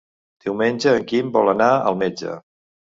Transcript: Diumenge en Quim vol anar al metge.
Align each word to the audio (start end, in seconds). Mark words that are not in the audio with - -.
Diumenge 0.45 0.95
en 1.01 1.07
Quim 1.13 1.31
vol 1.39 1.55
anar 1.57 1.71
al 1.93 2.03
metge. 2.05 2.39